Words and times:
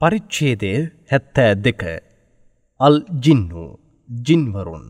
පරිච්ඡේදය 0.00 0.68
හැත්තෑ 1.10 1.54
දෙක 1.56 1.80
අල් 2.80 2.96
ජින්නු 3.22 3.62
ජින්වරුන් 4.08 4.84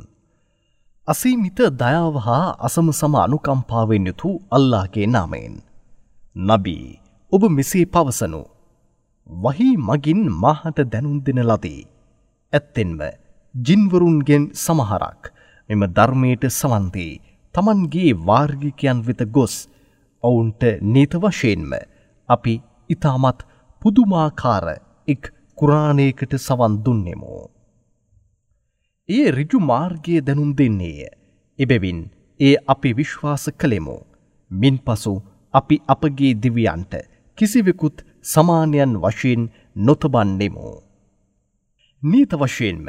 අසීමිත 1.09 1.61
දයාව 1.75 2.17
හා 2.25 2.49
අසම 2.67 2.89
සම 2.91 3.15
අනුකම්පාවෙන් 3.17 4.09
යුතු 4.09 4.31
අල්ලාගේ 4.51 5.07
නාමයෙන්. 5.07 5.55
නබී 6.37 6.89
ඔබ 7.33 7.43
මෙසේ 7.51 7.85
පවසනු. 7.87 8.43
වහි 9.27 9.69
මගින් 9.79 10.21
මාහට 10.43 10.79
දැනුම් 10.93 11.17
දෙන 11.27 11.41
ලදී. 11.43 11.81
ඇත්තෙන්ම 12.53 13.01
ජින්වරුන්ගෙන් 13.55 14.45
සමහරක් 14.57 15.23
මෙම 15.71 15.83
ධර්මයට 15.91 16.45
සවන්දී 16.51 17.15
තමන්ගේ 17.55 18.13
වාර්ගිකයන් 18.27 19.01
වෙත 19.07 19.23
ගොස් 19.31 19.55
ඔවුන්ට 20.25 20.63
නීත 20.93 21.13
වශයෙන්ම 21.17 21.73
අපි 22.29 22.55
ඉතාමත් 22.91 23.41
පුදුමාකාර 23.83 24.69
එක් 25.09 25.23
කුරාණයකට 25.59 26.33
සවන් 26.39 26.75
දුන්නෙමු. 26.85 27.35
ඒ 29.09 29.31
රිජු 29.31 29.59
මාර්ගයේ 29.61 30.21
දැනුම් 30.21 30.51
දෙන්නේය. 30.59 30.99
එබැවින් 31.59 32.01
ඒ 32.41 32.55
අපි 32.67 32.91
විශ්වාස 32.93 33.45
කළෙමු. 33.61 33.97
මින් 34.51 34.77
පසු 34.79 35.15
අපි 35.55 35.77
අපගේ 35.89 36.35
දිවියන්ට 36.35 36.93
කිසිවෙකුත් 37.39 37.97
සමානයන් 38.25 38.93
වශයෙන් 39.03 39.43
නොතබන්නෙමු. 39.77 40.69
නීත 42.03 42.33
වශයෙන්ම 42.35 42.87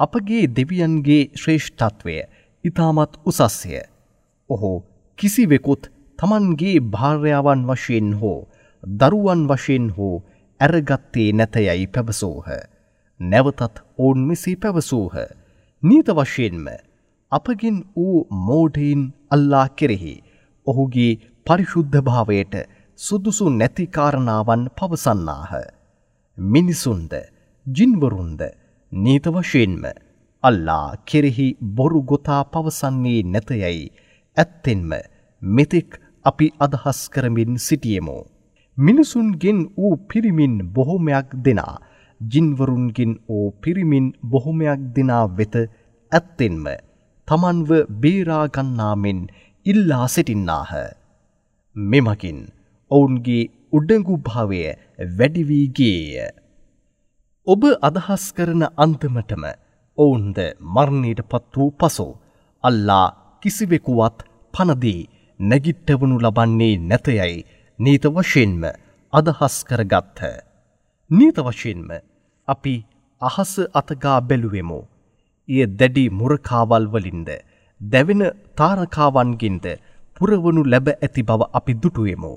අපගේ 0.00 0.44
දෙවියන්ගේ 0.48 1.22
ශ්‍රේෂ්ඨත්වය 1.34 2.16
ඉතාමත් 2.64 3.12
උසස්ය. 3.24 3.80
ඔහු 4.50 4.72
කිසිවෙකුත් 5.18 5.82
තමන්ගේ 6.18 6.78
භාර්යාවන් 6.92 7.62
වශයෙන් 7.68 8.08
හෝ 8.20 8.38
දරුවන් 8.82 9.42
වශයෙන් 9.48 9.86
හෝ 9.90 10.22
ඇරගත්තේ 10.60 11.30
නැතයයි 11.32 11.86
පැවසූහ. 11.88 12.48
නැවතත් 13.20 13.76
ඔවුන් 13.98 14.26
මෙසි 14.28 14.56
පැවසූහ. 14.56 15.16
නීත 15.82 16.08
වශයෙන්ම 16.10 16.66
අපගෙන් 17.32 17.78
වූ 17.96 18.18
මෝඩයින් 18.46 19.02
අල්ලා 19.30 19.66
කෙරෙහි 19.78 20.14
ඔහුගේ 20.66 21.12
පරිශුද්ධ 21.46 21.98
භාවයට 22.00 22.54
සුදුසු 22.98 23.46
නැතිකාරණාවන් 23.52 24.62
පවසන්නාහ. 24.70 25.52
මිනිසුන්ද 26.38 27.12
ජින්වරුන්ද 27.66 28.42
නීත 28.92 29.26
වශයෙන්ම 29.28 29.84
අල්ලා 30.44 30.88
කෙරෙහි 31.04 31.48
බොරු 31.76 32.02
ගොතා 32.02 32.42
පවසන්නේ 32.46 33.20
නැතයයි 33.26 33.84
ඇත්තෙන්ම 34.36 34.90
මෙතෙක් 35.42 36.00
අපි 36.24 36.46
අදහස් 36.60 37.00
කරමින් 37.08 37.52
සිටියමු. 37.58 38.18
මිනිසුන්ගෙන් 38.78 39.58
වූ 39.74 39.96
පිරිමින් 40.06 40.54
බොහොමයක් 40.68 41.28
දෙනා 41.44 41.76
ජින්වරුන්ගෙන් 42.20 43.12
ඕ 43.28 43.46
පිරිමින් 43.62 44.06
බොහොමයක් 44.24 44.80
දෙනා 44.94 45.24
වෙත 45.30 45.54
ඇත්තෙන්ම 46.12 46.66
තමන්ව 47.28 47.70
බේරාගන්නාමෙන් 48.02 49.20
ඉල්ලා 49.66 50.06
සිටින්නාහ. 50.06 50.72
මෙමකින් 51.76 52.38
ඔවුන්ගේ 52.90 53.42
උඩඟු 53.72 54.14
භාවය 54.18 54.60
වැඩිවීගේය. 55.16 56.28
ඔබ 57.46 57.62
අදහස් 57.82 58.24
කරන 58.36 58.62
අන්තමටම 58.76 59.44
ඔවුන්ද 59.98 60.38
මරණයට 60.74 61.20
පත් 61.30 61.52
වූ 61.56 61.70
පසු 61.72 62.08
අල්ලා 62.64 63.06
කිසිවෙකුවත් 63.42 64.18
පනදී 64.54 65.00
නැගිට්ටවනු 65.40 66.16
ලබන්නේ 66.18 66.74
නැතයයි 66.82 67.36
නීත 67.78 68.04
වශයෙන්ම 68.06 68.62
අදහස් 69.12 69.56
කරගත්හ. 69.62 70.22
නීත 71.10 71.38
වශයෙන්ම 71.38 71.88
අපි 72.48 72.74
අහස 73.20 73.52
අතගා 73.74 74.20
බැලුවෙමු. 74.20 74.80
එය 75.48 75.66
දැඩි 75.72 76.04
මුරකාවල් 76.10 76.86
වලින්ද 76.86 77.28
දැවෙන 77.80 78.22
තාරකාවන්ගින්ද 78.56 79.66
පුරවනු 80.16 80.62
ලැබ 80.64 80.88
ඇති 80.94 81.22
බව 81.22 81.40
අපි 81.52 81.72
දුටුවෙමු. 81.74 82.32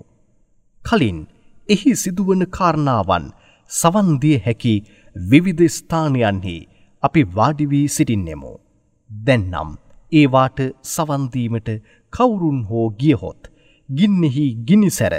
කලින් 0.83 1.19
එහි 1.69 1.93
සිදුවන 1.95 2.43
කාරණාවන් 2.49 3.25
සවන්දිය 3.71 4.37
හැකි 4.39 4.75
විවිධ 5.15 5.63
ස්ථානයන්හි 5.69 6.57
අපි 7.03 7.21
වාඩිවී 7.35 7.87
සිටින්නෙමු. 7.87 8.53
දැන්නම් 9.09 9.71
ඒවාට 10.11 10.59
සවන්දීමට 10.85 11.69
කවුරුන් 12.13 12.59
හෝ 12.63 12.87
ගියහොත් 12.99 13.48
ගින්නෙහි 13.89 14.45
ගිනිසැර 14.67 15.15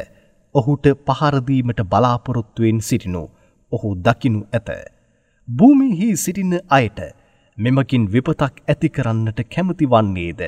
ඔහුට 0.54 0.86
පහරදීමට 1.06 1.80
බලාපොරොත්තුවෙන් 1.84 2.80
සිටිනු 2.80 3.22
ඔහු 3.72 3.88
දකිනු 3.96 4.40
ඇත. 4.52 4.68
භූමිහි 5.48 6.16
සිටින 6.16 6.52
අයට 6.70 7.00
මෙමකින් 7.58 8.04
විපතක් 8.12 8.54
ඇති 8.62 8.88
කරන්නට 8.88 9.40
කැමති 9.46 9.86
වන්නේද. 9.86 10.40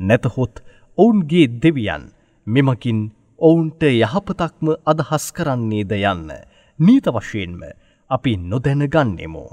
නැතහොත් 0.00 0.54
ඔවුන්ගේ 0.98 1.46
දෙවියන් 1.62 2.04
මෙමකින් 2.46 2.98
ඔවුන්ට 3.38 3.82
යහපතක්ම 3.82 4.66
අදහස් 4.86 5.32
කරන්නේද 5.32 5.92
යන්න. 5.92 6.30
නීත 6.78 7.06
වශයෙන්ම 7.08 7.62
අපි 8.10 8.36
නොදැන 8.36 8.82
ගන්නෙමු. 8.88 9.46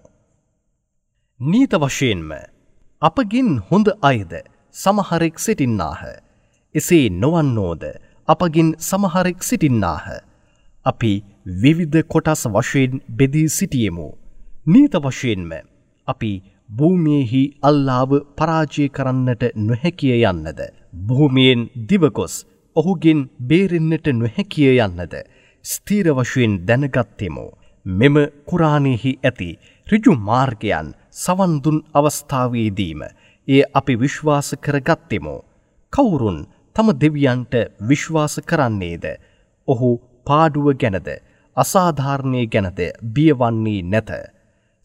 නීත 1.40 1.74
වශයෙන්ම 1.76 2.32
අපගින් 3.02 3.50
හොඳ 3.70 3.88
අයද 4.02 4.32
සමහරෙක් 4.76 5.36
සිටින්නාහ. 5.38 6.02
එසේ 6.76 7.10
නොවන්නෝද 7.12 7.84
අපගින් 8.28 8.70
සමහරෙක් 8.80 9.40
සිටින්නාහ. 9.42 10.06
අපි 10.86 11.12
විවිධ 11.56 12.04
කොටස් 12.06 12.44
වශයෙන් 12.48 13.02
බෙදී 13.10 13.50
සිටියමු. 13.50 14.08
නීත 14.66 14.96
වශයෙන්ම 14.98 15.52
අපි 16.08 16.32
භූමියෙහි 16.70 17.42
අල්ලාව 17.62 18.12
පරාජය 18.38 18.86
කරන්නට 18.90 19.44
නොහැකිය 19.58 20.18
යන්නද. 20.24 20.60
භූමියෙන් 21.08 21.62
දිවගොස් 21.90 22.36
ඔහුගෙන් 22.76 23.22
බේරෙන්න්නට 23.42 24.08
නොහැකිය 24.14 24.76
යන්නද. 24.78 25.14
ස්තීර 25.66 26.08
වශයෙන් 26.14 26.54
දැනගත්තෙමු. 26.68 27.46
මෙම 27.86 28.16
කුරාණයෙහි 28.46 29.12
ඇති 29.22 29.50
රිජු 29.88 30.14
මාර්ගයන් 30.22 30.88
සවන්දුන් 31.14 31.78
අවස්ථාවේදීම 31.94 33.02
ඒ 33.48 33.64
අපි 33.74 33.94
විශ්වාස 33.96 34.50
කරගත්තෙමු. 34.58 35.36
කවුරුන් 35.94 36.40
තම 36.78 36.90
දෙවියන්ට 36.94 37.54
විශ්වාස 37.82 38.34
කරන්නේද. 38.46 39.06
ඔහු 39.68 39.90
පාඩුව 40.28 40.68
ගැනද 40.82 41.08
අසාධාරණය 41.58 42.42
ගැනද 42.48 42.80
බියවන්නේ 43.14 43.82
නැත. 43.84 44.12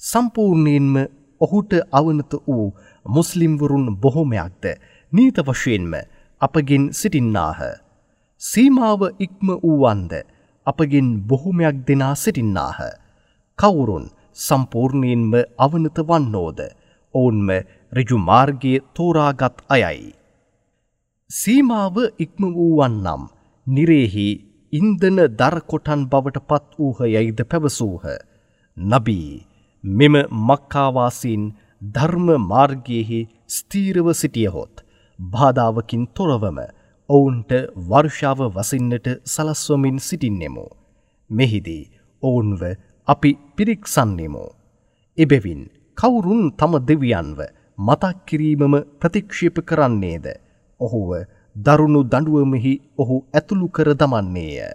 සම්පූර්ණයෙන්ම 0.00 0.94
ඔහුට 1.40 1.72
අවනත 1.92 2.32
වූ 2.46 2.64
මුස්ලිම්වරුන් 3.06 3.86
බොහොමයක්ද 3.96 4.64
නීත 5.12 5.36
වශයෙන්ම 5.40 5.92
අපගෙන් 6.40 6.84
සිටින්නාහ. 6.92 7.60
සීමාව 8.42 9.00
ඉක්ම 9.18 9.48
වූවන්ද 9.58 10.12
අපගෙන් 10.66 11.08
බොහොමයක් 11.28 11.76
දෙනා 11.86 12.14
සිටින්නාහ. 12.14 12.78
කවුරුන් 13.58 14.06
සම්පූර්ණයෙන්ම 14.36 15.32
අවනත 15.58 15.96
වන්නෝද 16.08 16.60
ඔවුන්ම 17.14 17.48
රිජු 17.92 18.18
මාර්ගයේ 18.20 18.84
තෝරාගත් 18.94 19.56
අයයි. 19.68 20.21
සීමාව 21.32 21.96
ඉක්ම 22.18 22.42
වූවන්නම් 22.54 23.22
නිරේහි 23.66 24.24
ඉන්දන 24.72 25.20
දරකොටන් 25.38 26.02
බවට 26.10 26.42
පත් 26.48 26.66
වූහ 26.78 26.98
යයිද 27.06 27.40
පැවසූහ. 27.50 28.04
නබී 28.76 29.30
මෙම 29.84 30.16
මක්කාවාසීන් 30.48 31.46
ධර්ම 31.94 32.28
මාර්ගයෙහි 32.42 33.20
ස්තීරව 33.48 34.12
සිටියහොත් 34.20 34.84
බාධාවකින් 35.18 36.04
තොරවම 36.16 36.60
ඔවුන්ට 37.08 37.52
වර්ෂාව 37.88 38.40
වසින්නට 38.50 39.08
සලස්වමින් 39.26 39.98
සිටින්නෙමු. 40.00 40.66
මෙහිදී 41.30 41.90
ඔවුන්ව 42.22 42.62
අපි 43.08 43.32
පිරික්සන්නෙමු. 43.56 44.46
එබැවින් 45.18 45.62
කවුරුන් 45.98 46.44
තම 46.52 46.72
දෙවියන්ව 46.88 47.40
මතක් 47.78 48.16
කිරීමම 48.26 48.74
ප්‍රතික්ෂේප 49.00 49.56
කරන්නේද. 49.62 50.26
ඔහුව 50.84 51.10
දරුණු 51.56 52.00
දඩුවමෙහි 52.04 52.72
ඔහු 52.98 53.16
ඇතුළු 53.32 53.68
කර 53.68 53.88
දමන්නේය. 53.94 54.70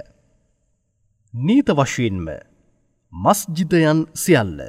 නීත 1.34 1.70
වශයෙන්ම 1.72 2.28
මස්ජිදයන් 3.14 4.00
සියල්ල 4.16 4.60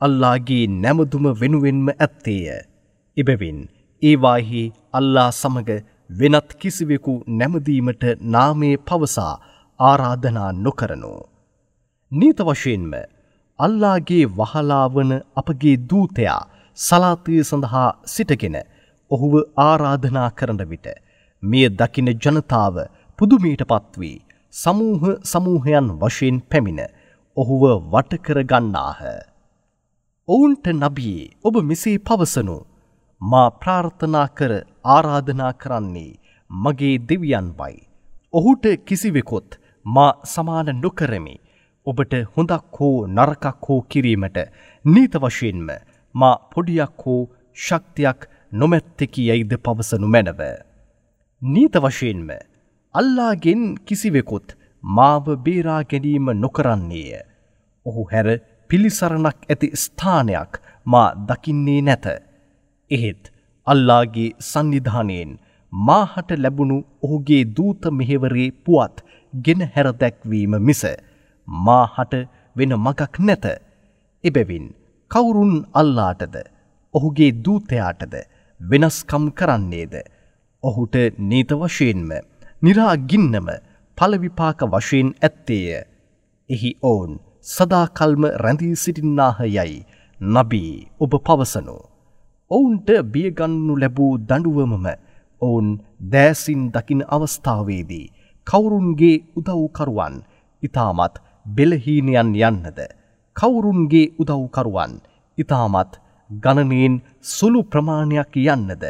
අල්ලාගේ 0.00 0.64
නැමදුම 0.74 1.26
වෙනුවෙන්ම 1.40 1.88
ඇත්තේය. 1.90 2.46
එබැවින් 3.16 3.60
ඒවාහි 4.02 4.62
අල්ලා 4.92 5.30
සමග 5.32 5.70
වෙනත් 6.10 6.50
කිසිවෙකු 6.54 7.14
නැමදීමට 7.38 8.04
නාමේ 8.26 8.76
පවසා 8.78 9.34
ආරාධනා 9.80 10.50
නොකරනු. 10.58 11.12
නීත 12.12 12.40
වශයෙන්ම 12.40 12.92
අල්ලාගේ 13.58 14.24
වහලාවන 14.32 15.12
අපගේ 15.36 15.76
දූතයා 15.90 16.40
සලාතය 16.78 17.36
සඳහා 17.42 17.90
සිටගෙන 18.06 18.56
ඔහුව 19.10 19.34
ආරාධනා 19.62 20.30
කරන 20.30 20.60
විට 20.64 20.86
මිය 21.42 21.68
දකින 21.72 22.10
ජනතාව 22.14 22.76
පුදුමීට 23.18 23.62
පත්වී 23.64 24.16
සමූහ 24.54 25.04
සමූහයන් 25.24 25.88
වශයෙන් 26.00 26.38
පැමිණ 26.42 26.82
ඔහුව 27.36 27.62
වටකර 27.86 28.38
ගන්නාහ. 28.44 29.00
ඔවුන්ට 30.28 30.66
නබියේ 30.74 31.32
ඔබ 31.44 31.56
මෙසේ 31.62 31.98
පවසනු 32.00 32.56
මා 33.20 33.48
ප්‍රාර්ථනා 33.52 34.28
කර 34.30 34.52
ආරාධනා 34.86 35.52
කරන්නේ 35.54 36.18
මගේ 36.50 36.96
දෙවියන් 37.00 37.48
වයි. 37.52 37.76
ඔහුට 38.32 38.64
කිසිවෙකොත් 38.86 39.50
මා 39.86 40.12
සමාන 40.24 40.68
නොකරමි. 40.76 41.36
ඔබට 41.86 42.12
හොඳක් 42.32 42.76
හෝ 42.76 43.06
නරකක් 43.08 43.64
හෝ 43.64 43.80
කිරීමට 43.84 44.38
නීත 44.84 45.14
වශයෙන්ම 45.16 45.68
මා 46.14 46.36
පොඩියක් 46.50 47.02
හෝ 47.02 47.20
ශක්තියක් 47.56 48.20
නොමැත්තකි 48.52 49.28
යයිද 49.28 49.52
පවසනු 49.58 50.08
මැනව. 50.08 50.40
නීත 51.42 51.74
වශයෙන්ම 51.76 52.30
අල්ලාගෙන් 52.94 53.62
කිසිවෙකුත් 53.84 54.56
මාව 54.84 55.26
බේරා 55.44 55.82
ගැනීම 55.84 56.30
නොකරන්නේය. 56.34 57.22
ඔහු 57.86 58.04
හැර 58.12 58.28
පිළිසරණක් 58.70 59.38
ඇති 59.46 59.70
ස්ථානයක් 59.74 60.60
මා 60.86 61.08
දකින්නේ 61.28 61.80
නැත. 61.82 62.06
එහෙත් 62.90 63.32
අල්ලාගේ 63.66 64.30
සන්නිධානයෙන් 64.40 65.32
මාහට 65.72 66.30
ලැබුණු 66.38 66.78
ඔහුගේ 67.02 67.42
දූත 67.56 67.84
මෙහෙවරේ 67.92 68.48
පුවත් 68.64 69.04
ගෙන 69.32 69.62
හැරදැක්වීම 69.74 70.54
මිස 70.60 70.82
මාහට 71.48 72.14
වෙන 72.56 72.72
මගක් 72.76 73.14
නැත. 73.20 73.46
එබැවින් 74.24 74.66
කවුරුන් 75.10 75.54
අල්ලාටද 75.74 76.36
ඔහුගේ 76.94 77.32
දූතයාටද 77.44 78.14
වෙනස්කම් 78.60 79.24
කරන්නේද. 79.32 79.94
ඔහුට 80.62 80.96
නීත 81.20 81.50
වශයෙන්ම 81.52 82.10
නිරාගින්නම 82.62 83.48
පලවිපාක 83.98 84.60
වශයෙන් 84.66 85.08
ඇත්තේය. 85.18 85.84
එහි 86.50 86.70
ඔවුන් 86.82 87.12
සදාකල්ම 87.46 88.24
රැඳී 88.36 88.76
සිටින්නාහ 88.76 89.38
යයි 89.48 89.84
නබී 90.20 90.72
ඔබ 91.00 91.12
පවසනු. 91.20 91.76
ඔවුන්ට 92.50 92.88
බියගන්නු 93.06 93.74
ලැබූ 93.76 94.12
දඩුවමම 94.20 94.86
ඔවුන් 95.42 95.68
දෑසින් 96.12 96.62
දකින 96.70 97.02
අවස්ථාවේදී 97.08 98.06
කවුරුන්ගේ 98.46 99.16
උදව්කරුවන් 99.36 100.16
ඉතාමත් 100.62 101.14
බෙලහීනයන් 101.46 102.32
යන්නද. 102.40 102.78
කවුරුන්ගේ 103.36 104.12
උදව්කරුවන් 104.18 104.92
ඉතාමත් 105.38 105.92
ගණනයෙන් 106.30 106.94
සුළු 107.22 107.60
ප්‍රමාණයක් 107.64 108.36
යන්නද 108.36 108.84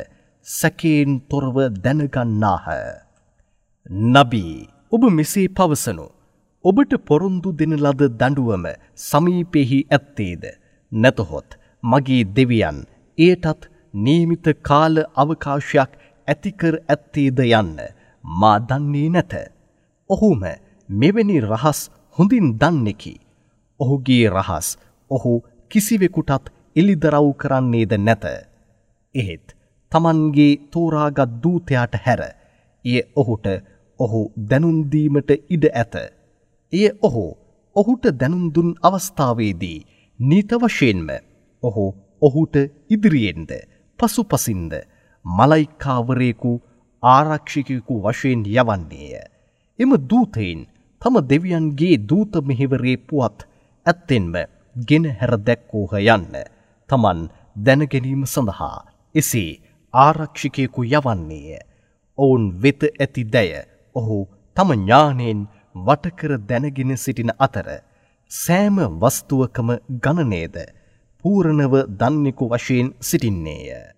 සැකයෙන් 0.47 1.21
තොරව 1.31 1.57
දැනගන්නාහ. 1.85 2.67
නබී 4.15 4.69
ඔබ 4.91 5.03
මෙසේ 5.11 5.49
පවසනු. 5.49 6.07
ඔබට 6.65 6.93
පොරොන්දු 7.07 7.53
දෙන 7.53 7.75
ලද 7.77 8.03
දඩුවම 8.13 8.65
සමීපෙහි 8.99 9.81
ඇත්තේද. 9.89 10.45
නැතහොත් 10.93 11.59
මගේ 11.83 12.25
දෙවියන් 12.37 12.79
එයටත් 13.19 13.69
නීමිත 13.95 14.47
කාල 14.63 14.97
අවකාශයක් 15.15 15.93
ඇතිකර 16.29 16.75
ඇත්තේද 16.89 17.39
යන්න 17.51 17.77
මා 18.25 18.59
දන්නේ 18.61 19.09
නැත. 19.11 19.33
ඔහුම 20.11 20.43
මෙවැනි 20.89 21.39
රහස් 21.43 21.81
හොඳින් 22.19 22.49
දන්නෙකි. 22.61 23.15
ඔහුගේ 23.81 24.27
රහස් 24.31 24.69
ඔහු 25.11 25.33
කිසිවෙකුටත් 25.71 26.56
එලිදරව් 26.77 27.27
කරන්නේද 27.35 27.93
නැත. 27.99 28.25
එහෙත් 29.15 29.47
තමන්ගේ 29.93 30.53
තෝරාගත් 30.71 31.31
දූතයාට 31.43 31.95
හැර 32.05 32.23
එය 32.85 33.01
ඔහුට 33.17 33.47
ඔහු 34.01 34.21
දැනුන්දීමට 34.45 35.31
ඉඩ 35.49 35.65
ඇත. 35.73 35.95
එය 36.73 36.89
ඔහු 37.03 37.25
ඔහුට 37.77 38.05
දැනුන්දුන් 38.15 38.71
අවස්ථාවේදී 38.83 39.79
නීත 40.21 40.51
වශයෙන්ම 40.55 41.09
ඔහු 41.63 41.87
ඔහුට 42.23 42.57
ඉදිරියෙන්ද 42.91 43.51
පසු 43.99 44.23
පසින්ද 44.25 44.73
මලයිකාවරයෙකු 45.25 46.53
ආරක්ෂිකයකු 47.03 47.95
වශයෙන් 48.03 48.43
යවන්නේය. 48.47 49.15
එම 49.79 49.91
දූතයින් 50.11 50.61
තම 51.03 51.17
දෙවියන්ගේ 51.23 51.97
දූත 52.09 52.35
මෙහිවරේ 52.43 52.97
පුවත් 52.99 53.39
ඇත්තෙන්ම 53.87 54.35
ගෙන 54.89 55.05
හැර 55.13 55.33
දැක්කෝහ 55.39 55.93
යන්න. 55.99 56.37
තමන් 56.91 57.21
දැනගැනීම 57.59 58.23
සඳහා 58.27 58.77
එසේ 59.15 59.51
ආරක්ෂිකයකු 59.95 60.81
යවන්නේය. 60.89 61.59
ඔවුන් 62.19 62.45
වෙත 62.63 62.83
ඇති 62.87 63.23
දැය 63.27 63.51
ඔහු 63.97 64.19
තම 64.57 64.71
ඥානයෙන් 64.75 65.41
වටකර 65.87 66.33
දැනගෙන 66.49 66.93
සිටින 66.97 67.33
අතර 67.39 67.69
සෑම 68.31 68.79
වස්තුවකම 69.01 69.69
ගණනේද 70.03 70.57
පූරණව 71.25 71.75
දන්නෙකු 72.01 72.45
වශයෙන් 72.51 72.89
සිටින්නේය. 73.01 73.96